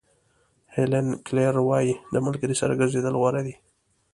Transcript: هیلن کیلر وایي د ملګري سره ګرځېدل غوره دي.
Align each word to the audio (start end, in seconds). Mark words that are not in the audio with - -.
هیلن 0.75 1.07
کیلر 1.25 1.55
وایي 1.67 1.93
د 2.13 2.15
ملګري 2.25 2.55
سره 2.61 2.77
ګرځېدل 2.79 3.13
غوره 3.21 3.41
دي. 3.47 3.55